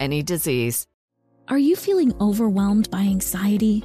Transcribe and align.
any 0.00 0.22
disease. 0.22 0.86
Are 1.48 1.58
you 1.58 1.76
feeling 1.76 2.14
overwhelmed 2.20 2.90
by 2.90 3.00
anxiety, 3.00 3.84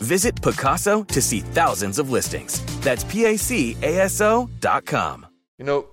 Visit 0.00 0.34
Pacaso 0.36 1.06
to 1.08 1.20
see 1.20 1.40
thousands 1.40 1.98
of 1.98 2.10
listings. 2.10 2.64
That's 2.80 3.04
P 3.04 3.26
A 3.26 3.36
C 3.36 3.76
A 3.82 3.98
S 4.00 4.20
O 4.22 4.48
dot 4.58 4.86
com. 4.86 5.26
You 5.58 5.66
know, 5.66 5.86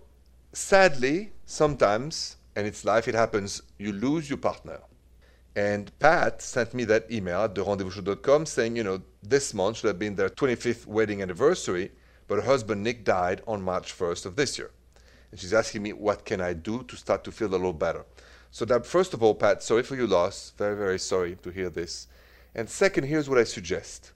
sadly, 0.53 1.31
sometimes, 1.45 2.38
and 2.56 2.66
it's 2.66 2.85
life, 2.85 3.09
it 3.09 3.16
happens, 3.16 3.62
you 3.78 3.91
lose 3.91 4.29
your 4.29 4.38
partner. 4.38 4.79
And 5.57 5.91
Pat 6.00 6.41
sent 6.41 6.73
me 6.73 6.85
that 6.85 7.12
email 7.12 7.41
at 7.41 7.56
therendezvousshow.com 7.56 8.46
saying, 8.46 8.78
you 8.78 8.84
know, 8.84 9.01
this 9.23 9.53
month 9.53 9.78
should 9.78 9.88
have 9.88 10.00
been 10.00 10.16
their 10.16 10.29
25th 10.29 10.85
wedding 10.85 11.22
anniversary, 11.22 11.91
but 12.28 12.35
her 12.35 12.46
husband 12.46 12.84
Nick 12.84 13.03
died 13.03 13.41
on 13.46 13.62
March 13.62 13.97
1st 13.97 14.25
of 14.28 14.35
this 14.35 14.57
year. 14.57 14.72
And 15.31 15.40
she's 15.40 15.53
asking 15.53 15.84
me, 15.84 15.91
what 15.91 16.23
can 16.23 16.40
I 16.40 16.53
do 16.53 16.84
to 16.84 16.96
start 16.96 17.23
to 17.25 17.31
feel 17.31 17.50
a 17.50 17.57
little 17.57 17.73
better? 17.73 18.06
So 18.51 18.63
that, 18.66 18.85
first 18.85 19.13
of 19.13 19.22
all, 19.22 19.35
Pat, 19.35 19.62
sorry 19.63 19.84
for 19.84 19.96
your 19.96 20.07
loss. 20.07 20.53
Very, 20.57 20.78
very 20.78 21.00
sorry 21.00 21.38
to 21.44 21.50
hear 21.50 21.69
this. 21.69 22.07
And 22.57 22.68
second, 22.68 23.03
here's 23.03 23.29
what 23.29 23.38
I 23.38 23.44
suggest. 23.44 24.13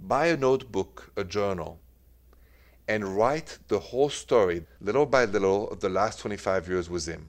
Buy 0.00 0.26
a 0.26 0.36
notebook, 0.36 1.12
a 1.16 1.22
journal, 1.22 1.78
and 2.88 3.16
write 3.16 3.58
the 3.68 3.78
whole 3.78 4.10
story, 4.10 4.66
little 4.80 5.06
by 5.06 5.24
little, 5.24 5.70
of 5.70 5.78
the 5.78 5.88
last 5.88 6.18
25 6.18 6.68
years 6.68 6.90
with 6.90 7.06
him. 7.06 7.28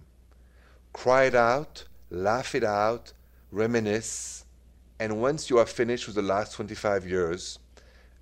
Cry 0.93 1.25
it 1.25 1.35
out, 1.35 1.83
laugh 2.09 2.55
it 2.55 2.63
out, 2.63 3.13
reminisce, 3.51 4.45
and 4.99 5.21
once 5.21 5.51
you 5.51 5.59
are 5.59 5.65
finished 5.67 6.07
with 6.07 6.15
the 6.15 6.23
last 6.23 6.53
25 6.53 7.07
years, 7.07 7.59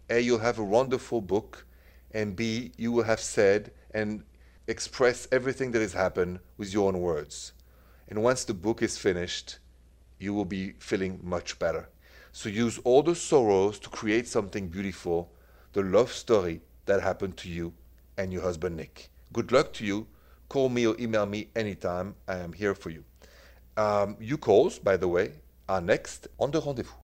A, 0.09 0.19
you'll 0.19 0.39
have 0.39 0.59
a 0.59 0.63
wonderful 0.63 1.21
book, 1.21 1.65
and 2.11 2.35
B, 2.35 2.73
you 2.75 2.91
will 2.91 3.03
have 3.03 3.21
said 3.21 3.71
and 3.93 4.23
expressed 4.67 5.29
everything 5.31 5.71
that 5.71 5.81
has 5.81 5.93
happened 5.93 6.39
with 6.57 6.73
your 6.73 6.89
own 6.89 6.99
words. 6.99 7.53
And 8.09 8.21
once 8.21 8.43
the 8.43 8.53
book 8.53 8.81
is 8.81 8.97
finished, 8.97 9.59
you 10.19 10.33
will 10.33 10.45
be 10.45 10.73
feeling 10.79 11.21
much 11.23 11.57
better. 11.59 11.87
So 12.31 12.49
use 12.49 12.79
all 12.83 13.03
the 13.03 13.15
sorrows 13.15 13.79
to 13.79 13.89
create 13.89 14.27
something 14.27 14.67
beautiful, 14.67 15.31
the 15.73 15.81
love 15.83 16.11
story 16.11 16.61
that 16.85 17.01
happened 17.01 17.37
to 17.37 17.49
you 17.49 17.73
and 18.17 18.31
your 18.31 18.41
husband 18.41 18.75
Nick. 18.77 19.09
Good 19.33 19.51
luck 19.51 19.73
to 19.73 19.85
you. 19.85 20.07
Call 20.47 20.69
me 20.69 20.87
or 20.87 20.95
email 20.99 21.25
me 21.25 21.49
anytime. 21.55 22.15
I 22.27 22.37
am 22.37 22.53
here 22.53 22.73
for 22.75 22.89
you. 22.89 23.03
Um, 23.77 24.17
you 24.19 24.37
calls, 24.37 24.79
by 24.79 24.97
the 24.97 25.07
way, 25.07 25.33
are 25.67 25.81
next 25.81 26.27
on 26.39 26.51
the 26.51 26.59
rendezvous. 26.59 27.08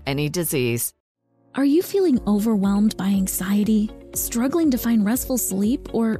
any 0.05 0.29
disease. 0.29 0.93
Are 1.55 1.65
you 1.65 1.81
feeling 1.81 2.19
overwhelmed 2.27 2.95
by 2.97 3.07
anxiety, 3.07 3.89
Struggling 4.13 4.69
to 4.71 4.77
find 4.77 5.05
restful 5.05 5.37
sleep 5.37 5.93
or 5.93 6.19